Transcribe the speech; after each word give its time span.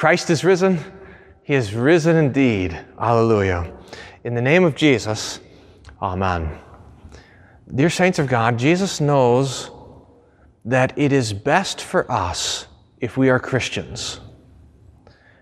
Christ 0.00 0.30
is 0.30 0.44
risen. 0.44 0.82
He 1.42 1.52
is 1.52 1.74
risen 1.74 2.16
indeed. 2.16 2.72
Hallelujah. 2.98 3.70
In 4.24 4.34
the 4.34 4.40
name 4.40 4.64
of 4.64 4.74
Jesus, 4.74 5.40
Amen. 6.00 6.58
Dear 7.74 7.90
saints 7.90 8.18
of 8.18 8.26
God, 8.26 8.58
Jesus 8.58 8.98
knows 8.98 9.70
that 10.64 10.94
it 10.96 11.12
is 11.12 11.34
best 11.34 11.82
for 11.82 12.10
us 12.10 12.66
if 12.98 13.18
we 13.18 13.28
are 13.28 13.38
Christians. 13.38 14.20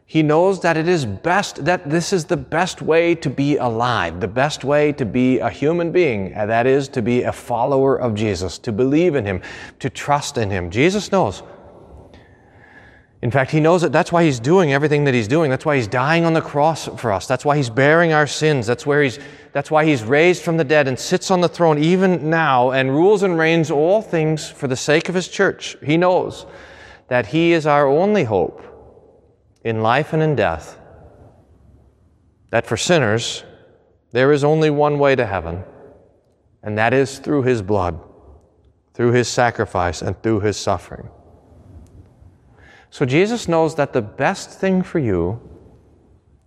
He 0.07 0.25
knows 0.25 0.61
that 0.63 0.77
it 0.77 0.89
is 0.89 1.07
best, 1.07 1.65
that 1.65 1.89
this 1.89 2.13
is 2.13 2.25
the 2.25 2.37
best 2.37 2.83
way 2.83 3.15
to 3.15 3.31
be 3.31 3.59
alive, 3.59 4.19
the 4.19 4.27
best 4.27 4.65
way 4.65 4.91
to 4.95 5.05
be 5.07 5.39
a 5.39 5.51
human 5.51 5.93
being, 5.93 6.33
and 6.33 6.51
that 6.51 6.67
is 6.67 6.89
to 6.89 7.01
be 7.01 7.23
a 7.23 7.33
follower 7.33 7.95
of 7.95 8.17
Jesus, 8.17 8.59
to 8.59 8.73
believe 8.73 9.15
in 9.15 9.25
Him, 9.25 9.41
to 9.79 9.89
trust 9.89 10.37
in 10.37 10.51
Him. 10.51 10.69
Jesus 10.69 11.13
knows. 11.13 11.45
In 13.21 13.33
fact, 13.33 13.51
He 13.51 13.59
knows 13.59 13.83
that 13.83 13.91
that's 13.91 14.13
why 14.13 14.23
He's 14.23 14.39
doing 14.39 14.73
everything 14.73 15.05
that 15.05 15.15
He's 15.15 15.27
doing. 15.27 15.51
That's 15.51 15.65
why 15.65 15.77
He's 15.77 15.89
dying 15.89 16.25
on 16.25 16.35
the 16.35 16.41
cross 16.41 16.87
for 16.87 17.11
us. 17.11 17.27
That's 17.27 17.45
why 17.45 17.57
He's 17.57 17.71
bearing 17.71 18.13
our 18.13 18.27
sins. 18.27 18.67
That's 18.67 18.87
where 18.87 19.03
He's, 19.03 19.19
that's 19.53 19.71
why 19.71 19.85
He's 19.85 20.05
raised 20.05 20.43
from 20.43 20.57
the 20.57 20.65
dead 20.65 20.87
and 20.87 20.99
sits 20.99 21.31
on 21.31 21.41
the 21.41 21.49
throne 21.49 21.79
even 21.79 22.31
now 22.31 22.71
and 22.71 22.91
rules 22.91 23.25
and 23.25 23.37
reigns 23.37 23.71
all 23.71 24.03
things 24.03 24.49
for 24.49 24.69
the 24.69 24.77
sake 24.77 25.09
of 25.09 25.17
His 25.17 25.27
church. 25.27 25.77
He 25.83 25.97
knows 25.97 26.47
that 27.09 27.27
He 27.27 27.53
is 27.53 27.67
our 27.67 27.89
only 27.89 28.23
hope 28.23 28.65
in 29.65 29.83
life 29.83 30.13
and 30.13 30.23
in 30.23 30.37
death. 30.37 30.79
That 32.51 32.67
for 32.67 32.77
sinners, 32.77 33.43
there 34.13 34.33
is 34.33 34.45
only 34.45 34.71
one 34.71 34.99
way 34.99 35.17
to 35.17 35.27
heaven, 35.27 35.65
and 36.63 36.79
that 36.79 36.95
is 36.95 37.19
through 37.19 37.43
His 37.43 37.63
blood, 37.63 37.99
through 38.95 39.11
His 39.11 39.27
sacrifice, 39.27 40.03
and 40.03 40.23
through 40.23 40.41
His 40.41 40.57
suffering. 40.57 41.11
So 42.91 43.05
Jesus 43.05 43.49
knows 43.49 43.75
that 43.75 43.93
the 43.93 44.03
best 44.03 44.51
thing 44.51 44.83
for 44.83 44.99
you 44.99 45.41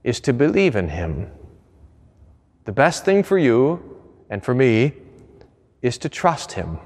is 0.04 0.20
to 0.22 0.34
believe 0.34 0.76
in 0.76 0.90
Him. 0.90 1.32
The 2.66 2.72
best 2.72 3.06
thing 3.06 3.24
for 3.24 3.38
you 3.38 4.00
and 4.30 4.44
for 4.44 4.54
me 4.54 4.94
is 5.82 5.98
to 6.00 6.10
trust 6.10 6.54
Him. 6.54 6.80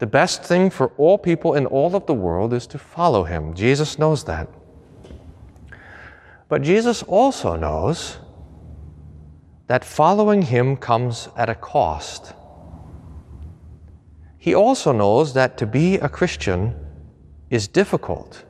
The 0.00 0.06
best 0.06 0.42
thing 0.42 0.70
for 0.70 0.92
all 0.96 1.18
people 1.18 1.54
in 1.54 1.66
all 1.66 1.94
of 1.94 2.06
the 2.06 2.14
world 2.14 2.54
is 2.54 2.66
to 2.68 2.78
follow 2.78 3.24
him. 3.24 3.52
Jesus 3.52 3.98
knows 3.98 4.24
that. 4.24 4.48
But 6.48 6.62
Jesus 6.62 7.02
also 7.02 7.54
knows 7.54 8.16
that 9.66 9.84
following 9.84 10.40
him 10.40 10.78
comes 10.78 11.28
at 11.36 11.50
a 11.50 11.54
cost. 11.54 12.32
He 14.38 14.54
also 14.54 14.90
knows 14.90 15.34
that 15.34 15.58
to 15.58 15.66
be 15.66 15.96
a 15.96 16.08
Christian 16.08 16.74
is 17.50 17.68
difficult. 17.68 18.44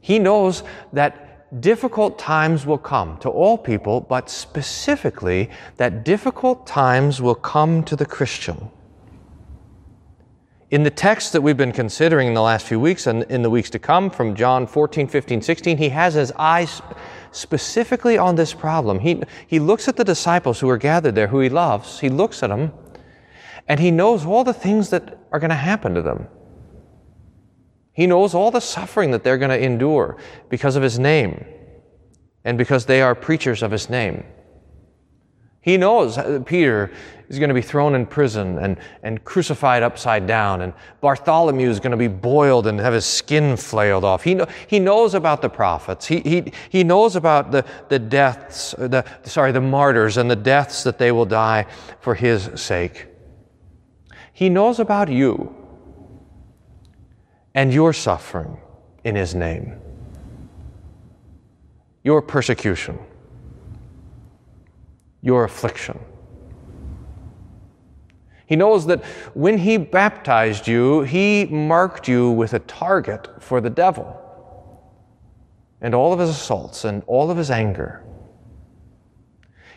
He 0.00 0.18
knows 0.18 0.62
that 0.92 1.60
difficult 1.60 2.18
times 2.18 2.66
will 2.66 2.78
come 2.78 3.18
to 3.18 3.28
all 3.28 3.58
people, 3.58 4.00
but 4.00 4.28
specifically 4.30 5.50
that 5.76 6.04
difficult 6.04 6.66
times 6.66 7.20
will 7.20 7.34
come 7.34 7.82
to 7.84 7.96
the 7.96 8.06
Christian. 8.06 8.70
In 10.70 10.84
the 10.84 10.90
text 10.90 11.32
that 11.32 11.40
we've 11.40 11.56
been 11.56 11.72
considering 11.72 12.28
in 12.28 12.34
the 12.34 12.42
last 12.42 12.64
few 12.64 12.78
weeks 12.78 13.08
and 13.08 13.24
in 13.24 13.42
the 13.42 13.50
weeks 13.50 13.70
to 13.70 13.80
come 13.80 14.08
from 14.08 14.36
John 14.36 14.68
14, 14.68 15.08
15, 15.08 15.42
16, 15.42 15.76
he 15.76 15.88
has 15.88 16.14
his 16.14 16.30
eyes 16.36 16.80
specifically 17.32 18.16
on 18.16 18.36
this 18.36 18.54
problem. 18.54 19.00
He, 19.00 19.20
he 19.48 19.58
looks 19.58 19.88
at 19.88 19.96
the 19.96 20.04
disciples 20.04 20.60
who 20.60 20.68
are 20.68 20.78
gathered 20.78 21.16
there, 21.16 21.26
who 21.26 21.40
he 21.40 21.48
loves. 21.48 21.98
He 21.98 22.08
looks 22.08 22.44
at 22.44 22.50
them, 22.50 22.72
and 23.66 23.80
he 23.80 23.90
knows 23.90 24.24
all 24.24 24.44
the 24.44 24.54
things 24.54 24.90
that 24.90 25.18
are 25.32 25.40
going 25.40 25.50
to 25.50 25.56
happen 25.56 25.94
to 25.94 26.02
them. 26.02 26.28
He 28.00 28.06
knows 28.06 28.32
all 28.32 28.50
the 28.50 28.62
suffering 28.62 29.10
that 29.10 29.24
they're 29.24 29.36
going 29.36 29.50
to 29.50 29.62
endure 29.62 30.16
because 30.48 30.74
of 30.74 30.82
his 30.82 30.98
name 30.98 31.44
and 32.44 32.56
because 32.56 32.86
they 32.86 33.02
are 33.02 33.14
preachers 33.14 33.62
of 33.62 33.70
his 33.70 33.90
name. 33.90 34.24
He 35.60 35.76
knows 35.76 36.16
uh, 36.16 36.40
Peter 36.46 36.90
is 37.28 37.38
going 37.38 37.50
to 37.50 37.54
be 37.54 37.60
thrown 37.60 37.94
in 37.94 38.06
prison 38.06 38.58
and, 38.58 38.78
and 39.02 39.22
crucified 39.22 39.82
upside 39.82 40.26
down, 40.26 40.62
and 40.62 40.72
Bartholomew 41.02 41.68
is 41.68 41.78
going 41.78 41.90
to 41.90 41.98
be 41.98 42.08
boiled 42.08 42.66
and 42.66 42.80
have 42.80 42.94
his 42.94 43.04
skin 43.04 43.58
flailed 43.58 44.02
off. 44.02 44.24
He, 44.24 44.32
know, 44.32 44.46
he 44.66 44.78
knows 44.78 45.12
about 45.12 45.42
the 45.42 45.50
prophets. 45.50 46.06
He, 46.06 46.20
he, 46.20 46.52
he 46.70 46.82
knows 46.82 47.16
about 47.16 47.50
the, 47.50 47.66
the 47.90 47.98
deaths, 47.98 48.72
uh, 48.78 48.88
the, 48.88 49.04
sorry, 49.24 49.52
the 49.52 49.60
martyrs 49.60 50.16
and 50.16 50.30
the 50.30 50.36
deaths 50.36 50.84
that 50.84 50.96
they 50.96 51.12
will 51.12 51.26
die 51.26 51.66
for 52.00 52.14
his 52.14 52.48
sake. 52.54 53.08
He 54.32 54.48
knows 54.48 54.80
about 54.80 55.10
you 55.10 55.59
and 57.54 57.72
your 57.72 57.92
suffering 57.92 58.58
in 59.04 59.16
his 59.16 59.34
name, 59.34 59.80
your 62.02 62.22
persecution 62.22 62.98
your 65.22 65.44
affliction. 65.44 65.98
He 68.46 68.56
knows 68.56 68.86
that 68.86 69.04
when 69.34 69.58
He 69.58 69.76
baptized 69.76 70.66
you, 70.66 71.02
He 71.02 71.46
marked 71.46 72.08
you 72.08 72.30
with 72.30 72.54
a 72.54 72.58
target 72.60 73.28
for 73.40 73.60
the 73.60 73.70
devil 73.70 74.16
and 75.80 75.94
all 75.94 76.12
of 76.12 76.18
his 76.18 76.30
assaults 76.30 76.84
and 76.84 77.02
all 77.06 77.30
of 77.30 77.36
his 77.38 77.50
anger. 77.50 78.04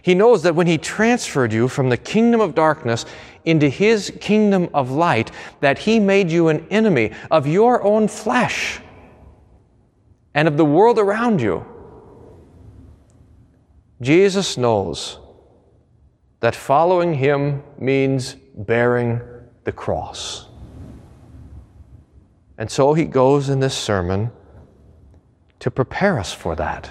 He 0.03 0.13
knows 0.13 0.43
that 0.43 0.53
when 0.53 0.67
He 0.67 0.77
transferred 0.77 1.51
you 1.51 1.67
from 1.67 1.89
the 1.89 1.97
kingdom 1.97 2.41
of 2.41 2.53
darkness 2.53 3.07
into 3.43 3.67
His 3.69 4.13
kingdom 4.21 4.69
of 4.71 4.91
light, 4.91 5.31
that 5.61 5.79
He 5.79 5.99
made 5.99 6.29
you 6.29 6.49
an 6.49 6.67
enemy 6.69 7.13
of 7.31 7.47
your 7.47 7.81
own 7.81 8.07
flesh 8.07 8.79
and 10.35 10.47
of 10.47 10.57
the 10.57 10.65
world 10.65 10.99
around 10.99 11.41
you. 11.41 11.65
Jesus 14.01 14.57
knows 14.57 15.19
that 16.43 16.55
following 16.55 17.13
him 17.13 17.63
means 17.79 18.35
bearing 18.53 19.21
the 19.63 19.71
cross. 19.71 20.47
And 22.57 22.69
so 22.69 22.93
he 22.93 23.05
goes 23.05 23.47
in 23.47 23.61
this 23.61 23.73
sermon 23.73 24.29
to 25.59 25.71
prepare 25.71 26.19
us 26.19 26.33
for 26.33 26.55
that, 26.57 26.89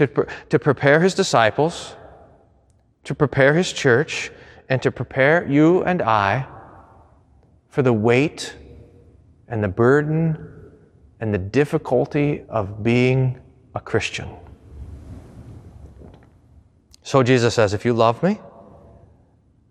to, 0.00 0.26
to 0.48 0.58
prepare 0.58 1.00
his 1.00 1.14
disciples, 1.14 1.94
to 3.04 3.14
prepare 3.14 3.54
his 3.54 3.72
church, 3.72 4.30
and 4.68 4.80
to 4.82 4.90
prepare 4.90 5.46
you 5.46 5.82
and 5.84 6.00
I 6.00 6.46
for 7.68 7.82
the 7.82 7.92
weight 7.92 8.56
and 9.48 9.62
the 9.62 9.68
burden 9.68 10.72
and 11.20 11.34
the 11.34 11.38
difficulty 11.38 12.44
of 12.48 12.82
being 12.82 13.38
a 13.74 13.80
Christian. 13.80 14.28
So 17.02 17.22
Jesus 17.22 17.54
says, 17.54 17.74
If 17.74 17.84
you 17.84 17.92
love 17.92 18.22
me, 18.22 18.40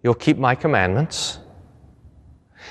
you'll 0.04 0.14
keep 0.14 0.38
my 0.38 0.54
commandments. 0.54 1.40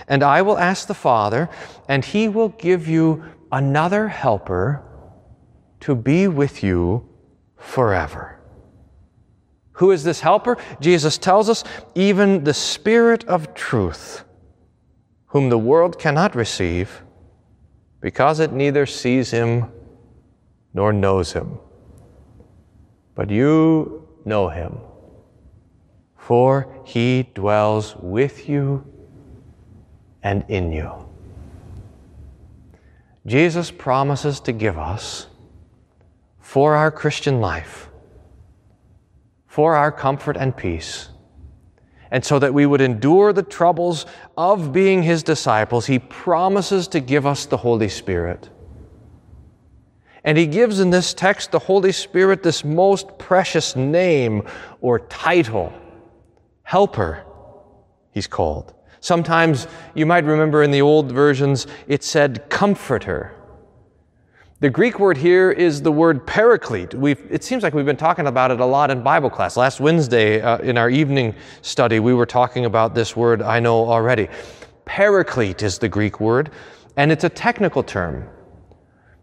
And 0.06 0.22
I 0.22 0.42
will 0.42 0.58
ask 0.58 0.86
the 0.86 0.94
Father, 0.94 1.48
and 1.88 2.04
he 2.04 2.28
will 2.28 2.50
give 2.50 2.86
you 2.86 3.24
another 3.50 4.06
helper 4.06 4.84
to 5.80 5.96
be 5.96 6.28
with 6.28 6.62
you 6.62 7.07
forever. 7.58 8.38
Who 9.72 9.92
is 9.92 10.02
this 10.02 10.20
helper? 10.20 10.56
Jesus 10.80 11.18
tells 11.18 11.48
us, 11.48 11.62
even 11.94 12.44
the 12.44 12.54
Spirit 12.54 13.24
of 13.24 13.54
truth, 13.54 14.24
whom 15.26 15.50
the 15.50 15.58
world 15.58 15.98
cannot 15.98 16.34
receive 16.34 17.02
because 18.00 18.40
it 18.40 18.52
neither 18.52 18.86
sees 18.86 19.30
him 19.30 19.66
nor 20.74 20.92
knows 20.92 21.32
him. 21.32 21.58
But 23.14 23.30
you 23.30 24.08
know 24.24 24.48
him, 24.48 24.78
for 26.16 26.72
he 26.84 27.28
dwells 27.34 27.96
with 27.96 28.48
you 28.48 28.84
and 30.22 30.44
in 30.48 30.72
you. 30.72 30.92
Jesus 33.26 33.70
promises 33.70 34.40
to 34.40 34.52
give 34.52 34.78
us 34.78 35.26
for 36.48 36.74
our 36.74 36.90
Christian 36.90 37.42
life, 37.42 37.90
for 39.46 39.74
our 39.74 39.92
comfort 39.92 40.34
and 40.34 40.56
peace. 40.56 41.10
And 42.10 42.24
so 42.24 42.38
that 42.38 42.54
we 42.54 42.64
would 42.64 42.80
endure 42.80 43.34
the 43.34 43.42
troubles 43.42 44.06
of 44.34 44.72
being 44.72 45.02
His 45.02 45.22
disciples, 45.22 45.84
He 45.84 45.98
promises 45.98 46.88
to 46.88 47.00
give 47.00 47.26
us 47.26 47.44
the 47.44 47.58
Holy 47.58 47.90
Spirit. 47.90 48.48
And 50.24 50.38
he 50.38 50.46
gives 50.46 50.80
in 50.80 50.88
this 50.88 51.12
text 51.12 51.50
the 51.50 51.58
Holy 51.58 51.92
Spirit 51.92 52.42
this 52.42 52.64
most 52.64 53.18
precious 53.18 53.76
name 53.76 54.42
or 54.80 55.00
title 55.00 55.70
Helper, 56.62 57.26
he's 58.10 58.26
called. 58.26 58.72
Sometimes 59.00 59.66
you 59.94 60.06
might 60.06 60.24
remember 60.24 60.62
in 60.62 60.70
the 60.70 60.80
old 60.80 61.12
versions 61.12 61.66
it 61.88 62.02
said 62.02 62.48
Comforter. 62.48 63.37
The 64.60 64.70
Greek 64.70 64.98
word 64.98 65.16
here 65.16 65.52
is 65.52 65.82
the 65.82 65.92
word 65.92 66.26
paraclete. 66.26 66.92
We've, 66.92 67.24
it 67.30 67.44
seems 67.44 67.62
like 67.62 67.74
we've 67.74 67.86
been 67.86 67.96
talking 67.96 68.26
about 68.26 68.50
it 68.50 68.58
a 68.58 68.64
lot 68.64 68.90
in 68.90 69.04
Bible 69.04 69.30
class. 69.30 69.56
Last 69.56 69.78
Wednesday 69.78 70.40
uh, 70.40 70.58
in 70.58 70.76
our 70.76 70.90
evening 70.90 71.36
study, 71.62 72.00
we 72.00 72.12
were 72.12 72.26
talking 72.26 72.64
about 72.64 72.92
this 72.92 73.14
word 73.14 73.40
I 73.40 73.60
know 73.60 73.88
already. 73.88 74.26
Paraclete 74.84 75.62
is 75.62 75.78
the 75.78 75.88
Greek 75.88 76.18
word, 76.18 76.50
and 76.96 77.12
it's 77.12 77.22
a 77.22 77.28
technical 77.28 77.84
term. 77.84 78.28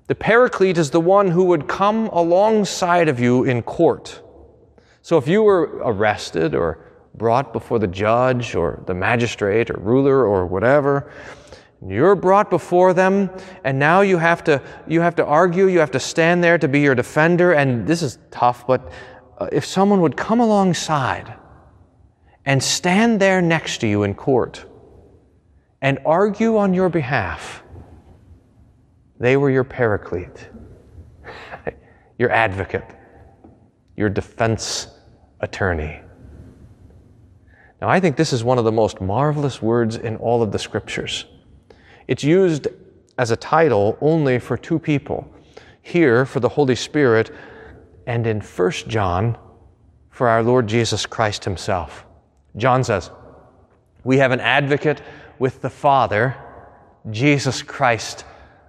The 0.08 0.16
paraclete 0.16 0.78
is 0.78 0.90
the 0.90 1.02
one 1.02 1.30
who 1.30 1.44
would 1.44 1.68
come 1.68 2.08
alongside 2.14 3.10
of 3.10 3.20
you 3.20 3.44
in 3.44 3.62
court. 3.62 4.22
So 5.02 5.18
if 5.18 5.28
you 5.28 5.44
were 5.44 5.82
arrested 5.84 6.56
or 6.56 6.80
brought 7.14 7.52
before 7.52 7.80
the 7.80 7.88
judge 7.88 8.56
or 8.56 8.82
the 8.88 8.94
magistrate 8.94 9.70
or 9.70 9.82
ruler 9.82 10.26
or 10.26 10.46
whatever, 10.46 11.12
you're 11.86 12.16
brought 12.16 12.50
before 12.50 12.94
them 12.94 13.30
and 13.64 13.78
now 13.78 14.02
you 14.02 14.18
have 14.18 14.44
to 14.46 14.62
you 14.88 15.02
have 15.02 15.16
to 15.16 15.26
argue, 15.26 15.68
you 15.68 15.80
have 15.80 15.92
to 15.92 16.00
stand 16.00 16.44
there 16.44 16.58
to 16.58 16.68
be 16.68 16.80
your 16.80 16.96
defender 16.96 17.54
and 17.54 17.88
this 17.88 18.02
is 18.02 18.18
tough, 18.32 18.66
but 18.66 18.92
uh, 19.38 19.48
if 19.52 19.66
someone 19.66 20.02
would 20.02 20.16
come 20.16 20.40
alongside 20.40 21.34
and 22.46 22.62
stand 22.62 23.20
there 23.20 23.42
next 23.42 23.80
to 23.80 23.88
you 23.88 24.04
in 24.04 24.14
court 24.14 24.66
and 25.82 26.00
argue 26.06 26.58
on 26.58 26.74
your 26.74 26.90
behalf, 26.90 27.64
they 29.20 29.38
were 29.38 29.50
your 29.50 29.64
paraclete, 29.64 30.50
your 32.18 32.32
advocate, 32.32 32.86
your 33.96 34.10
defense 34.10 34.88
attorney. 35.42 36.02
Now, 37.82 37.90
I 37.90 38.00
think 38.00 38.16
this 38.16 38.34
is 38.34 38.44
one 38.44 38.58
of 38.58 38.66
the 38.66 38.72
most 38.72 39.02
marvelous 39.02 39.62
words 39.62 39.96
in 39.96 40.16
all 40.18 40.42
of 40.42 40.52
the 40.52 40.60
scriptures. 40.60 41.26
It's 42.08 42.24
used 42.24 42.68
as 43.18 43.32
a 43.32 43.36
title 43.36 43.98
only 44.02 44.40
for 44.40 44.58
two 44.58 44.80
people 44.80 45.32
here 45.82 46.26
for 46.26 46.40
the 46.40 46.50
Holy 46.50 46.76
Spirit, 46.76 47.32
and 48.08 48.26
in 48.26 48.42
1 48.42 48.72
John 48.88 49.38
for 50.10 50.28
our 50.28 50.42
Lord 50.42 50.68
Jesus 50.68 51.06
Christ 51.06 51.46
Himself. 51.46 52.06
John 52.58 52.84
says, 52.84 53.12
We 54.04 54.18
have 54.18 54.32
an 54.32 54.40
advocate 54.40 55.02
with 55.38 55.62
the 55.62 55.70
Father, 55.70 56.36
Jesus 57.12 57.62
Christ 57.62 58.26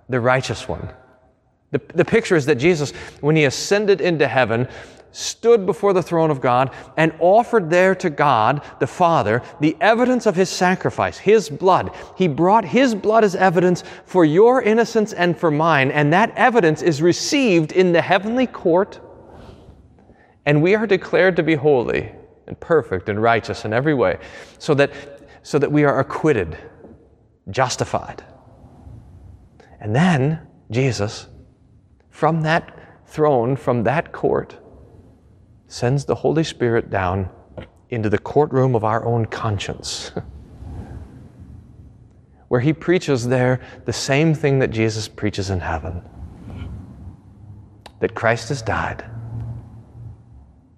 the 0.08 0.20
righteous 0.20 0.68
one. 0.68 0.88
The, 1.70 1.80
the 1.94 2.04
picture 2.04 2.36
is 2.36 2.46
that 2.46 2.56
Jesus, 2.56 2.92
when 3.20 3.34
he 3.34 3.44
ascended 3.44 4.00
into 4.00 4.28
heaven, 4.28 4.68
stood 5.16 5.64
before 5.64 5.94
the 5.94 6.02
throne 6.02 6.30
of 6.30 6.42
God 6.42 6.70
and 6.98 7.14
offered 7.20 7.70
there 7.70 7.94
to 7.94 8.10
God 8.10 8.62
the 8.80 8.86
Father 8.86 9.42
the 9.60 9.74
evidence 9.80 10.26
of 10.26 10.36
his 10.36 10.50
sacrifice, 10.50 11.16
his 11.16 11.48
blood. 11.48 11.90
He 12.16 12.28
brought 12.28 12.66
his 12.66 12.94
blood 12.94 13.24
as 13.24 13.34
evidence 13.34 13.82
for 14.04 14.26
your 14.26 14.60
innocence 14.60 15.14
and 15.14 15.36
for 15.38 15.50
mine, 15.50 15.90
and 15.90 16.12
that 16.12 16.32
evidence 16.36 16.82
is 16.82 17.00
received 17.00 17.72
in 17.72 17.92
the 17.92 18.02
heavenly 18.02 18.46
court, 18.46 19.00
and 20.44 20.62
we 20.62 20.74
are 20.74 20.86
declared 20.86 21.36
to 21.36 21.42
be 21.42 21.54
holy 21.54 22.12
and 22.46 22.60
perfect 22.60 23.08
and 23.08 23.22
righteous 23.22 23.64
in 23.64 23.72
every 23.72 23.94
way, 23.94 24.18
so 24.58 24.74
that, 24.74 24.92
so 25.42 25.58
that 25.58 25.72
we 25.72 25.84
are 25.84 25.98
acquitted, 25.98 26.58
justified. 27.50 28.22
And 29.80 29.96
then 29.96 30.46
Jesus, 30.70 31.26
from 32.10 32.42
that 32.42 32.78
throne, 33.06 33.56
from 33.56 33.84
that 33.84 34.12
court, 34.12 34.58
sends 35.68 36.04
the 36.04 36.14
Holy 36.14 36.44
Spirit 36.44 36.90
down 36.90 37.28
into 37.90 38.08
the 38.08 38.18
courtroom 38.18 38.74
of 38.74 38.84
our 38.84 39.04
own 39.04 39.26
conscience, 39.26 40.12
where 42.48 42.60
he 42.60 42.72
preaches 42.72 43.28
there 43.28 43.60
the 43.84 43.92
same 43.92 44.34
thing 44.34 44.58
that 44.58 44.70
Jesus 44.70 45.08
preaches 45.08 45.50
in 45.50 45.60
heaven 45.60 46.02
that 48.00 48.14
Christ 48.14 48.50
has 48.50 48.62
died, 48.62 49.04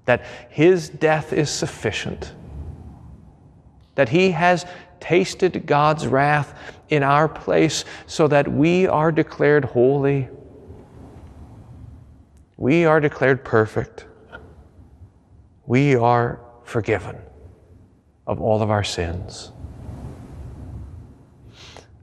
that 0.05 0.25
his 0.49 0.89
death 0.89 1.33
is 1.33 1.51
sufficient, 1.51 2.33
that 3.95 4.09
he 4.09 4.31
has 4.31 4.65
tasted 5.01 5.67
God's 5.67 6.07
wrath 6.07 6.59
in 6.89 7.03
our 7.03 7.29
place 7.29 7.85
so 8.07 8.29
that 8.29 8.49
we 8.49 8.87
are 8.87 9.13
declared 9.13 9.65
holy. 9.65 10.29
We 12.57 12.85
are 12.85 13.01
declared 13.01 13.45
perfect. 13.45 14.07
We 15.69 15.97
are 15.97 16.41
forgiven 16.65 17.19
of 18.27 18.41
all 18.41 18.63
of 18.63 18.71
our 18.71 18.83
sins. 18.83 19.53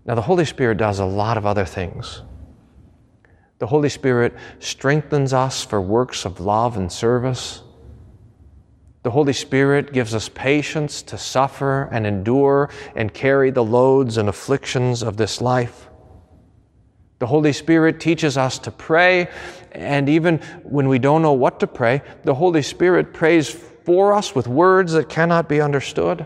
Now, 0.05 0.13
the 0.13 0.21
Holy 0.21 0.45
Spirit 0.45 0.77
does 0.77 0.99
a 0.99 1.05
lot 1.05 1.35
of 1.35 1.47
other 1.47 1.65
things. 1.65 2.21
The 3.57 3.65
Holy 3.65 3.89
Spirit 3.89 4.35
strengthens 4.59 5.33
us 5.33 5.65
for 5.65 5.81
works 5.81 6.25
of 6.25 6.39
love 6.39 6.77
and 6.77 6.91
service. 6.91 7.63
The 9.01 9.09
Holy 9.09 9.33
Spirit 9.33 9.93
gives 9.93 10.13
us 10.13 10.29
patience 10.29 11.01
to 11.01 11.17
suffer 11.17 11.89
and 11.91 12.05
endure 12.05 12.69
and 12.95 13.11
carry 13.11 13.49
the 13.49 13.63
loads 13.63 14.17
and 14.17 14.29
afflictions 14.29 15.01
of 15.01 15.17
this 15.17 15.41
life. 15.41 15.89
The 17.19 17.27
Holy 17.27 17.53
Spirit 17.53 17.99
teaches 17.99 18.37
us 18.37 18.59
to 18.59 18.71
pray, 18.71 19.29
and 19.71 20.09
even 20.09 20.39
when 20.63 20.87
we 20.87 20.99
don't 20.99 21.21
know 21.21 21.33
what 21.33 21.59
to 21.61 21.67
pray, 21.67 22.01
the 22.23 22.35
Holy 22.35 22.61
Spirit 22.61 23.13
prays 23.13 23.49
for 23.49 24.13
us 24.13 24.35
with 24.35 24.47
words 24.47 24.93
that 24.93 25.07
cannot 25.07 25.47
be 25.47 25.61
understood. 25.61 26.25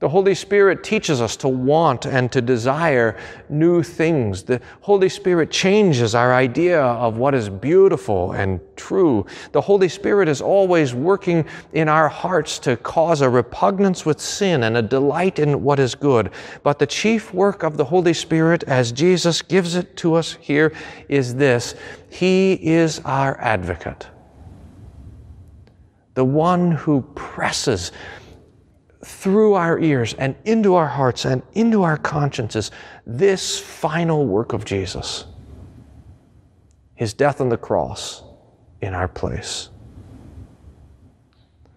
The 0.00 0.08
Holy 0.08 0.34
Spirit 0.34 0.82
teaches 0.82 1.20
us 1.20 1.36
to 1.36 1.48
want 1.48 2.06
and 2.06 2.32
to 2.32 2.40
desire 2.40 3.18
new 3.50 3.82
things. 3.82 4.42
The 4.42 4.62
Holy 4.80 5.10
Spirit 5.10 5.50
changes 5.50 6.14
our 6.14 6.32
idea 6.32 6.80
of 6.80 7.18
what 7.18 7.34
is 7.34 7.50
beautiful 7.50 8.32
and 8.32 8.60
true. 8.76 9.26
The 9.52 9.60
Holy 9.60 9.90
Spirit 9.90 10.26
is 10.26 10.40
always 10.40 10.94
working 10.94 11.44
in 11.74 11.90
our 11.90 12.08
hearts 12.08 12.58
to 12.60 12.78
cause 12.78 13.20
a 13.20 13.28
repugnance 13.28 14.06
with 14.06 14.22
sin 14.22 14.62
and 14.62 14.78
a 14.78 14.82
delight 14.82 15.38
in 15.38 15.62
what 15.62 15.78
is 15.78 15.94
good. 15.94 16.30
But 16.62 16.78
the 16.78 16.86
chief 16.86 17.34
work 17.34 17.62
of 17.62 17.76
the 17.76 17.84
Holy 17.84 18.14
Spirit, 18.14 18.62
as 18.62 18.92
Jesus 18.92 19.42
gives 19.42 19.74
it 19.74 19.98
to 19.98 20.14
us 20.14 20.38
here, 20.40 20.72
is 21.10 21.34
this 21.34 21.74
He 22.08 22.54
is 22.54 23.02
our 23.04 23.38
advocate, 23.38 24.06
the 26.14 26.24
one 26.24 26.72
who 26.72 27.02
presses 27.14 27.92
through 29.04 29.54
our 29.54 29.78
ears 29.78 30.14
and 30.14 30.34
into 30.44 30.74
our 30.74 30.88
hearts 30.88 31.24
and 31.24 31.42
into 31.54 31.82
our 31.82 31.96
consciences 31.96 32.70
this 33.06 33.58
final 33.58 34.26
work 34.26 34.52
of 34.52 34.64
Jesus 34.64 35.24
his 37.00 37.14
death 37.14 37.40
on 37.40 37.48
the 37.48 37.56
cross 37.56 38.22
in 38.82 38.92
our 38.92 39.08
place. 39.08 39.70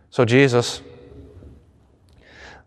So, 0.09 0.25
Jesus, 0.25 0.81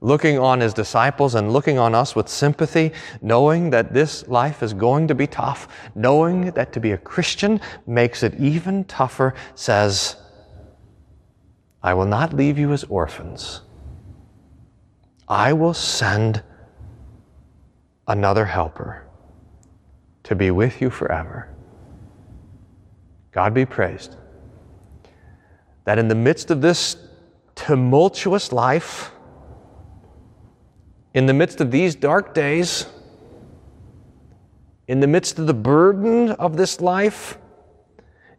looking 0.00 0.38
on 0.38 0.60
his 0.60 0.72
disciples 0.72 1.34
and 1.34 1.52
looking 1.52 1.78
on 1.78 1.94
us 1.94 2.16
with 2.16 2.30
sympathy, 2.30 2.92
knowing 3.20 3.68
that 3.70 3.92
this 3.92 4.26
life 4.26 4.62
is 4.62 4.72
going 4.72 5.06
to 5.08 5.14
be 5.14 5.26
tough, 5.26 5.68
knowing 5.94 6.50
that 6.52 6.72
to 6.72 6.80
be 6.80 6.92
a 6.92 6.96
Christian 6.96 7.60
makes 7.86 8.22
it 8.22 8.34
even 8.36 8.84
tougher, 8.84 9.34
says, 9.54 10.16
I 11.82 11.92
will 11.92 12.06
not 12.06 12.32
leave 12.32 12.58
you 12.58 12.72
as 12.72 12.84
orphans. 12.84 13.60
I 15.28 15.52
will 15.52 15.74
send 15.74 16.42
another 18.06 18.44
helper 18.44 19.06
to 20.24 20.34
be 20.34 20.50
with 20.50 20.80
you 20.80 20.90
forever. 20.90 21.48
God 23.32 23.52
be 23.52 23.66
praised 23.66 24.16
that 25.84 25.98
in 25.98 26.08
the 26.08 26.14
midst 26.14 26.50
of 26.50 26.60
this 26.60 26.96
tumultuous 27.54 28.52
life, 28.52 29.12
in 31.14 31.26
the 31.26 31.34
midst 31.34 31.60
of 31.60 31.70
these 31.70 31.94
dark 31.94 32.34
days, 32.34 32.86
in 34.88 35.00
the 35.00 35.06
midst 35.06 35.38
of 35.38 35.46
the 35.46 35.54
burden 35.54 36.30
of 36.32 36.56
this 36.56 36.80
life, 36.80 37.38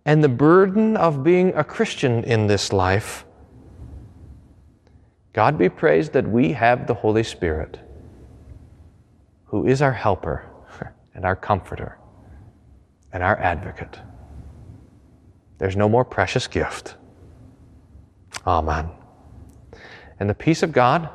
and 0.05 0.23
the 0.23 0.29
burden 0.29 0.95
of 0.95 1.23
being 1.23 1.53
a 1.55 1.63
Christian 1.63 2.23
in 2.23 2.47
this 2.47 2.71
life, 2.71 3.25
God 5.37 5.55
be 5.55 5.69
praised 5.69 6.13
that 6.13 6.27
we 6.27 6.53
have 6.53 6.87
the 6.87 6.95
Holy 6.95 7.21
Spirit, 7.21 7.79
who 9.45 9.67
is 9.67 9.83
our 9.83 9.93
helper 9.93 10.43
and 11.13 11.25
our 11.25 11.35
comforter 11.35 11.99
and 13.13 13.21
our 13.21 13.37
advocate. 13.37 13.99
There's 15.59 15.75
no 15.75 15.87
more 15.87 16.03
precious 16.03 16.47
gift. 16.47 16.95
Amen. 18.47 18.89
And 20.19 20.27
the 20.27 20.33
peace 20.33 20.63
of 20.63 20.71
God, 20.71 21.07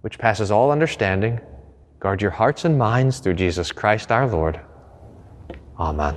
which 0.00 0.18
passes 0.18 0.50
all 0.50 0.70
understanding, 0.70 1.40
guard 1.98 2.22
your 2.22 2.30
hearts 2.30 2.64
and 2.64 2.78
minds 2.78 3.18
through 3.18 3.34
Jesus 3.34 3.70
Christ 3.70 4.10
our 4.10 4.26
Lord. 4.26 4.58
Amen. 5.78 6.16